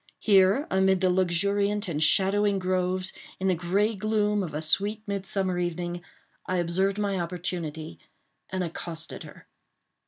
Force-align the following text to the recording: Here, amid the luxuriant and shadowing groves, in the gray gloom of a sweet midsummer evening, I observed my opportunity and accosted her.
Here, 0.17 0.65
amid 0.71 0.99
the 0.99 1.11
luxuriant 1.11 1.87
and 1.87 2.03
shadowing 2.03 2.57
groves, 2.57 3.13
in 3.39 3.47
the 3.47 3.53
gray 3.53 3.93
gloom 3.93 4.41
of 4.41 4.55
a 4.55 4.61
sweet 4.63 5.03
midsummer 5.05 5.59
evening, 5.59 6.01
I 6.47 6.55
observed 6.57 6.97
my 6.97 7.19
opportunity 7.19 7.99
and 8.49 8.63
accosted 8.63 9.21
her. 9.21 9.45